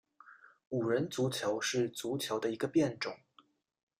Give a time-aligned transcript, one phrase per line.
[0.69, 3.15] 五人足球是足球的一个变种。